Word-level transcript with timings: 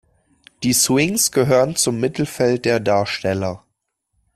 Die 0.63 0.73
Swings 0.73 1.31
gehören 1.31 1.75
zum 1.75 1.99
Mittelfeld 1.99 2.65
der 2.65 2.79
Darsteller. 2.79 3.63